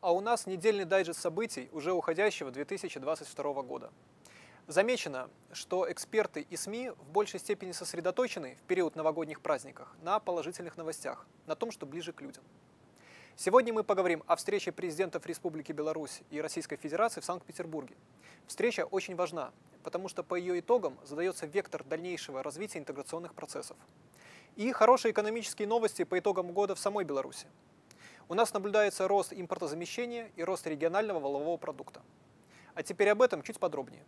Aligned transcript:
А 0.00 0.12
у 0.12 0.20
нас 0.20 0.46
недельный 0.46 0.86
дайджест 0.86 1.20
событий 1.20 1.68
уже 1.72 1.92
уходящего 1.92 2.50
2022 2.50 3.62
года. 3.62 3.90
Замечено, 4.66 5.28
что 5.52 5.92
эксперты 5.92 6.40
и 6.40 6.56
СМИ 6.56 6.90
в 6.90 7.10
большей 7.10 7.38
степени 7.38 7.72
сосредоточены 7.72 8.56
в 8.56 8.66
период 8.66 8.96
новогодних 8.96 9.42
праздников 9.42 9.88
на 10.00 10.18
положительных 10.18 10.78
новостях, 10.78 11.26
на 11.46 11.54
том, 11.54 11.70
что 11.70 11.84
ближе 11.84 12.14
к 12.14 12.22
людям. 12.22 12.42
Сегодня 13.36 13.74
мы 13.74 13.84
поговорим 13.84 14.22
о 14.26 14.36
встрече 14.36 14.72
президентов 14.72 15.26
Республики 15.26 15.72
Беларусь 15.72 16.22
и 16.30 16.40
Российской 16.40 16.76
Федерации 16.76 17.20
в 17.20 17.26
Санкт-Петербурге. 17.26 17.94
Встреча 18.46 18.86
очень 18.86 19.16
важна, 19.16 19.52
потому 19.82 20.08
что 20.08 20.22
по 20.22 20.34
ее 20.34 20.60
итогам 20.60 20.98
задается 21.04 21.44
вектор 21.44 21.84
дальнейшего 21.84 22.42
развития 22.42 22.78
интеграционных 22.78 23.34
процессов. 23.34 23.76
И 24.56 24.72
хорошие 24.72 25.12
экономические 25.12 25.68
новости 25.68 26.04
по 26.04 26.18
итогам 26.18 26.52
года 26.52 26.74
в 26.74 26.78
самой 26.78 27.04
Беларуси. 27.04 27.46
У 28.30 28.34
нас 28.34 28.54
наблюдается 28.54 29.08
рост 29.08 29.32
импортозамещения 29.32 30.30
и 30.36 30.44
рост 30.44 30.64
регионального 30.64 31.18
волового 31.18 31.56
продукта. 31.56 32.00
А 32.76 32.84
теперь 32.84 33.08
об 33.08 33.22
этом 33.22 33.42
чуть 33.42 33.58
подробнее. 33.58 34.04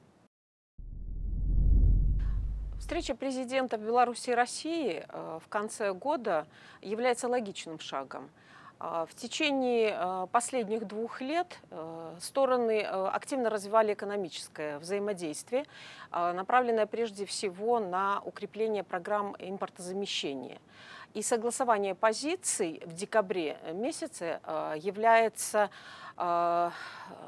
Встреча 2.79 3.17
президентов 3.17 3.81
Беларуси 3.81 4.31
и 4.31 4.35
России 4.35 5.05
э, 5.09 5.41
в 5.45 5.49
конце 5.49 5.93
года 5.93 6.47
является 6.83 7.27
логичным 7.27 7.81
шагом. 7.81 8.31
Э, 8.79 9.07
в 9.11 9.15
течение 9.17 9.97
э, 9.99 10.27
последних 10.31 10.87
двух 10.87 11.21
лет 11.21 11.59
стороны 12.21 12.83
активно 12.83 13.51
развивали 13.51 13.95
экономическое 13.95 14.79
взаимодействие, 14.79 15.65
направленное 16.13 16.87
прежде 16.87 17.27
всего 17.27 17.81
на 17.81 18.23
укрепление 18.25 18.85
программ 18.85 19.35
импортозамещения. 19.41 20.61
И 21.15 21.21
согласование 21.21 21.95
позиций 21.95 22.81
в 22.87 22.95
декабре 22.95 23.59
месяце 23.75 24.41
э, 24.45 24.75
является 24.79 25.69
э, 26.17 26.71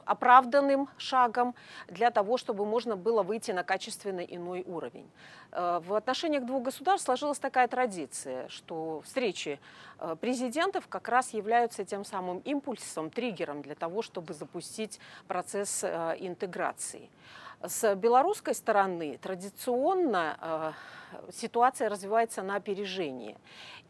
оправданным 0.06 0.88
шагом 0.96 1.54
для 1.88 2.10
того, 2.10 2.38
чтобы 2.38 2.64
можно 2.64 2.96
было 2.96 3.22
выйти 3.22 3.50
на 3.50 3.62
качественно 3.62 4.20
иной 4.20 4.62
уровень. 4.66 5.10
Э, 5.52 5.80
в 5.84 5.92
отношениях 5.92 6.46
двух 6.46 6.62
государств 6.62 7.04
сложилась 7.04 7.38
такая 7.38 7.68
традиция, 7.68 8.48
что 8.48 9.02
встречи 9.04 9.60
президентов 10.20 10.88
как 10.88 11.08
раз 11.08 11.34
являются 11.34 11.84
тем 11.84 12.04
самым 12.04 12.38
импульсом, 12.38 13.10
триггером 13.10 13.60
для 13.60 13.74
того, 13.74 14.00
чтобы 14.00 14.32
запустить 14.32 14.98
процесс 15.28 15.84
интеграции. 15.84 17.10
С 17.66 17.94
белорусской 17.94 18.54
стороны 18.54 19.18
традиционно 19.22 20.74
ситуация 21.32 21.88
развивается 21.88 22.42
на 22.42 22.56
опережение. 22.56 23.38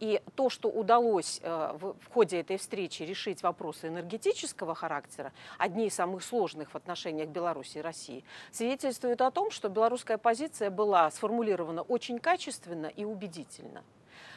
И 0.01 0.21
то, 0.35 0.51
что 0.51 0.69
удалось 0.69 1.41
э, 1.43 1.77
в 1.79 2.13
ходе 2.13 2.41
этой 2.41 2.57
встречи 2.57 3.03
решить 3.03 3.43
вопросы 3.43 3.89
энергетического 3.89 4.75
характера, 4.75 5.33
одни 5.57 5.87
из 5.87 5.95
самых 5.95 6.23
сложных 6.23 6.71
в 6.71 6.77
отношениях 6.77 7.29
Беларуси 7.29 7.79
и 7.79 7.81
России, 7.81 8.25
свидетельствует 8.51 9.21
о 9.23 9.31
том, 9.31 9.51
что 9.51 9.69
белорусская 9.69 10.19
позиция 10.19 10.71
была 10.71 11.11
сформулирована 11.11 11.83
очень 11.83 12.19
качественно 12.19 12.87
и 12.87 13.05
убедительно. 13.05 13.83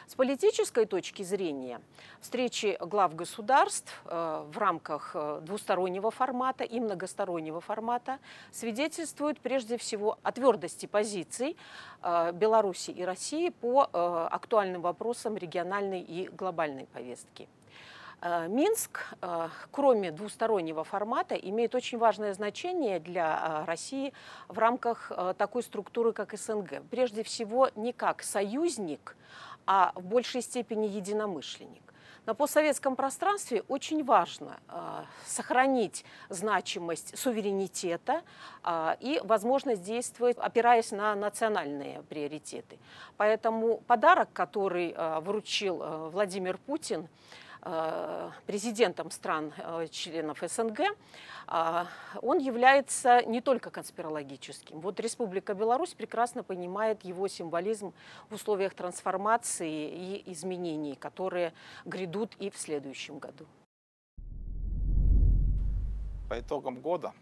С 0.06 0.14
политической 0.14 0.86
точки 0.86 1.22
зрения 1.22 1.80
встречи 2.20 2.76
глав 2.80 3.14
государств 3.14 4.02
э, 4.04 4.44
в 4.50 4.58
рамках 4.58 5.12
э, 5.14 5.40
двустороннего 5.42 6.10
формата 6.10 6.64
и 6.64 6.80
многостороннего 6.80 7.60
формата 7.60 8.18
свидетельствуют 8.50 9.40
прежде 9.40 9.76
всего 9.76 10.18
о 10.22 10.32
твердости 10.32 10.86
позиций 10.86 11.56
э, 12.02 12.32
Беларуси 12.32 12.90
и 12.90 13.02
России 13.02 13.50
по 13.50 13.88
актуальным 14.30 14.82
вопросам 14.82 15.36
региональной 15.36 16.00
и 16.00 16.28
глобальной 16.28 16.86
повестки. 16.86 17.48
Минск, 18.48 19.14
кроме 19.70 20.10
двустороннего 20.10 20.84
формата, 20.84 21.34
имеет 21.34 21.74
очень 21.74 21.98
важное 21.98 22.34
значение 22.34 22.98
для 22.98 23.64
России 23.64 24.12
в 24.48 24.58
рамках 24.58 25.12
такой 25.36 25.62
структуры, 25.62 26.12
как 26.12 26.36
СНГ. 26.36 26.82
Прежде 26.90 27.22
всего, 27.22 27.70
не 27.76 27.92
как 27.92 28.22
союзник, 28.22 29.16
а 29.66 29.92
в 29.94 30.02
большей 30.02 30.42
степени 30.42 30.86
единомышленник. 30.86 31.82
На 32.28 32.34
постсоветском 32.34 32.94
пространстве 32.94 33.64
очень 33.68 34.04
важно 34.04 34.60
э, 34.68 35.02
сохранить 35.24 36.04
значимость 36.28 37.16
суверенитета 37.16 38.20
э, 38.62 38.96
и 39.00 39.18
возможность 39.24 39.82
действовать, 39.82 40.36
опираясь 40.36 40.90
на 40.90 41.14
национальные 41.14 42.02
приоритеты. 42.02 42.78
Поэтому 43.16 43.78
подарок, 43.86 44.28
который 44.34 44.92
э, 44.94 45.20
вручил 45.20 45.80
э, 45.82 46.10
Владимир 46.10 46.58
Путин, 46.58 47.08
Э, 47.08 47.47
президентом 48.46 49.10
стран-членов 49.10 50.42
э, 50.42 50.48
СНГ, 50.48 50.80
э, 50.80 51.84
он 52.22 52.38
является 52.38 53.22
не 53.26 53.40
только 53.40 53.70
конспирологическим. 53.70 54.80
Вот 54.80 55.00
Республика 55.00 55.54
Беларусь 55.54 55.94
прекрасно 55.94 56.42
понимает 56.42 57.04
его 57.04 57.28
символизм 57.28 57.92
в 58.30 58.34
условиях 58.34 58.74
трансформации 58.74 59.90
и 59.90 60.32
изменений, 60.32 60.94
которые 60.94 61.52
грядут 61.84 62.34
и 62.38 62.50
в 62.50 62.56
следующем 62.56 63.18
году. 63.18 63.46
По 66.28 66.38
итогам 66.38 66.80
года 66.80 67.12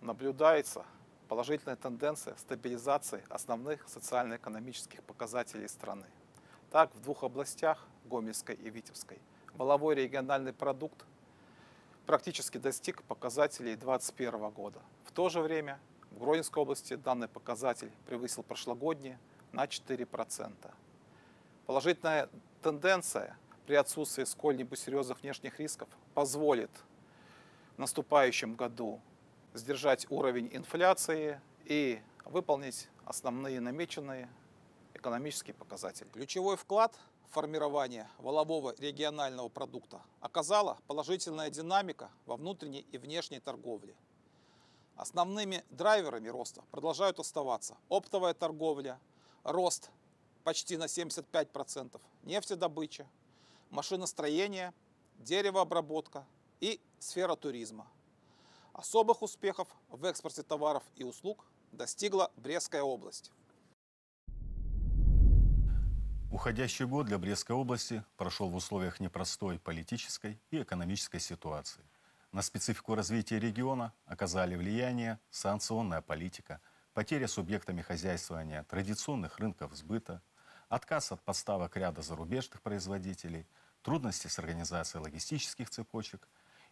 наблюдается 0.00 0.84
положительная 1.28 1.76
тенденция 1.76 2.34
стабилизации 2.36 3.22
основных 3.28 3.88
социально-экономических 3.88 5.02
показателей 5.04 5.68
страны. 5.68 6.06
Так, 6.70 6.94
в 6.94 7.00
двух 7.00 7.22
областях, 7.22 7.86
Гомельской 8.04 8.56
и 8.56 8.70
Витебской, 8.70 9.18
Воловой 9.54 9.94
региональный 9.94 10.52
продукт 10.52 11.04
практически 12.06 12.58
достиг 12.58 13.02
показателей 13.04 13.76
2021 13.76 14.50
года. 14.50 14.80
В 15.04 15.12
то 15.12 15.28
же 15.28 15.40
время 15.40 15.78
в 16.10 16.18
Гродненской 16.18 16.62
области 16.62 16.94
данный 16.94 17.28
показатель 17.28 17.90
превысил 18.06 18.42
прошлогодний 18.42 19.16
на 19.52 19.64
4%. 19.64 20.54
Положительная 21.66 22.28
тенденция 22.62 23.36
при 23.66 23.74
отсутствии 23.74 24.24
сколь-нибудь 24.24 24.78
серьезных 24.78 25.22
внешних 25.22 25.60
рисков 25.60 25.88
позволит 26.14 26.70
в 27.76 27.78
наступающем 27.78 28.54
году 28.54 29.00
сдержать 29.54 30.06
уровень 30.10 30.48
инфляции 30.52 31.40
и 31.64 32.00
выполнить 32.24 32.88
основные 33.04 33.60
намеченные 33.60 34.28
экономические 35.00 35.54
показатели. 35.54 36.08
Ключевой 36.08 36.56
вклад 36.56 36.94
формирования 37.30 38.08
волового 38.18 38.74
регионального 38.78 39.48
продукта 39.48 40.02
оказала 40.20 40.78
положительная 40.86 41.50
динамика 41.50 42.10
во 42.26 42.36
внутренней 42.36 42.86
и 42.92 42.98
внешней 42.98 43.40
торговле. 43.40 43.94
Основными 44.96 45.64
драйверами 45.70 46.28
роста 46.28 46.62
продолжают 46.70 47.18
оставаться 47.18 47.76
оптовая 47.88 48.34
торговля, 48.34 49.00
рост 49.42 49.90
почти 50.44 50.76
на 50.76 50.84
75%, 50.84 52.00
нефтедобыча, 52.24 53.06
машиностроение, 53.70 54.74
деревообработка 55.18 56.26
и 56.60 56.80
сфера 56.98 57.36
туризма. 57.36 57.86
Особых 58.74 59.22
успехов 59.22 59.68
в 59.88 60.04
экспорте 60.04 60.42
товаров 60.42 60.82
и 60.96 61.04
услуг 61.04 61.46
достигла 61.72 62.30
Брестская 62.36 62.82
область. 62.82 63.30
Уходящий 66.30 66.84
год 66.84 67.06
для 67.06 67.18
Брестской 67.18 67.56
области 67.56 68.04
прошел 68.16 68.48
в 68.50 68.54
условиях 68.54 69.00
непростой 69.00 69.58
политической 69.58 70.40
и 70.52 70.62
экономической 70.62 71.18
ситуации. 71.18 71.82
На 72.30 72.40
специфику 72.42 72.94
развития 72.94 73.40
региона 73.40 73.92
оказали 74.06 74.54
влияние 74.54 75.18
санкционная 75.30 76.02
политика, 76.02 76.60
потеря 76.94 77.26
субъектами 77.26 77.82
хозяйствования 77.82 78.62
традиционных 78.62 79.40
рынков 79.40 79.74
сбыта, 79.74 80.22
отказ 80.68 81.10
от 81.10 81.20
поставок 81.20 81.76
ряда 81.76 82.00
зарубежных 82.00 82.62
производителей, 82.62 83.44
трудности 83.82 84.28
с 84.28 84.38
организацией 84.38 85.02
логистических 85.02 85.68
цепочек 85.68 86.28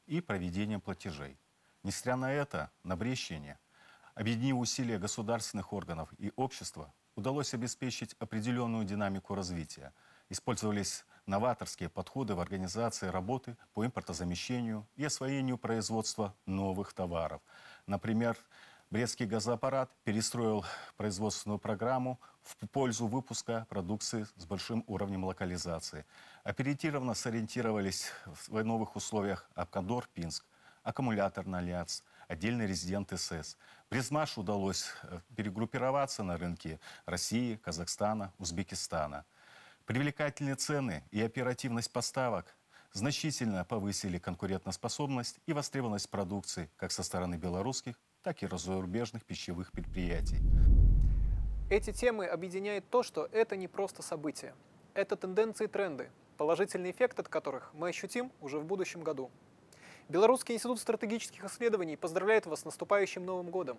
и 0.07 0.21
проведением 0.21 0.81
платежей. 0.81 1.37
Несмотря 1.83 2.15
на 2.15 2.33
это, 2.33 2.71
на 2.85 2.97
Брещине, 2.97 3.59
объединив 4.15 4.59
усилия 4.59 5.01
государственных 5.01 5.73
органов 5.73 6.11
и 6.17 6.33
общества, 6.37 6.95
удалось 7.19 7.53
обеспечить 7.53 8.15
определенную 8.21 8.85
динамику 8.85 9.35
развития. 9.35 9.93
Использовались 10.31 11.05
новаторские 11.27 11.89
подходы 11.89 12.37
в 12.37 12.41
организации 12.41 13.09
работы 13.09 13.57
по 13.75 13.85
импортозамещению 13.85 14.87
и 14.95 15.05
освоению 15.05 15.59
производства 15.59 16.33
новых 16.47 16.93
товаров. 16.93 17.43
Например, 17.87 18.37
Брестский 18.91 19.27
газоаппарат 19.27 19.91
перестроил 20.05 20.65
производственную 20.97 21.59
программу 21.59 22.19
в 22.43 22.57
пользу 22.69 23.07
выпуска 23.07 23.67
продукции 23.69 24.25
с 24.37 24.47
большим 24.47 24.83
уровнем 24.87 25.25
локализации. 25.25 26.07
Оперативно 26.43 27.13
сориентировались 27.13 28.13
в 28.25 28.63
новых 28.65 28.97
условиях 28.97 29.51
Абкадор, 29.55 30.09
Пинск, 30.15 30.47
аккумуляторный 30.89 31.59
альянс, 31.59 32.03
отдельный 32.29 32.67
резидент 32.67 33.13
СС. 33.15 33.59
Призмаш 33.91 34.39
удалось 34.39 34.87
э, 35.03 35.21
перегруппироваться 35.37 36.23
на 36.23 36.39
рынке 36.39 36.81
России, 37.05 37.57
Казахстана, 37.57 38.33
Узбекистана. 38.39 39.27
Привлекательные 39.85 40.55
цены 40.55 41.05
и 41.11 41.21
оперативность 41.21 41.93
поставок 41.93 42.57
значительно 42.95 43.67
повысили 43.67 44.19
конкурентоспособность 44.19 45.41
и 45.45 45.53
востребованность 45.53 46.09
продукции 46.09 46.71
как 46.77 46.91
со 46.91 47.03
стороны 47.03 47.35
белорусских, 47.35 48.01
так 48.23 48.43
и 48.43 48.49
зарубежных 48.51 49.27
пищевых 49.27 49.73
предприятий. 49.73 50.41
Эти 51.69 51.93
темы 51.93 52.25
объединяет 52.27 52.89
то, 52.89 53.03
что 53.03 53.29
это 53.33 53.57
не 53.57 53.69
просто 53.69 54.03
события. 54.03 54.55
Это 54.95 55.17
тенденции 55.17 55.65
и 55.65 55.69
тренды, 55.69 56.11
положительный 56.39 56.93
эффект 56.93 57.21
от 57.21 57.29
которых 57.29 57.75
мы 57.75 57.89
ощутим 57.91 58.33
уже 58.41 58.59
в 58.59 58.65
будущем 58.65 59.03
году. 59.03 59.31
Белорусский 60.09 60.55
институт 60.55 60.81
стратегических 60.81 61.45
исследований 61.45 61.97
поздравляет 61.97 62.47
вас 62.47 62.61
с 62.61 62.65
наступающим 62.65 63.27
Новым 63.27 63.51
годом 63.51 63.79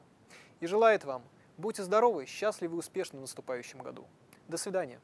и 0.60 0.68
желает 0.68 1.04
вам 1.04 1.24
будьте 1.58 1.84
здоровы, 1.84 2.28
счастливы 2.28 2.76
и 2.76 2.80
успешны 2.80 3.18
в 3.18 3.22
наступающем 3.22 3.80
году. 3.80 4.06
До 4.48 4.58
свидания. 4.58 5.00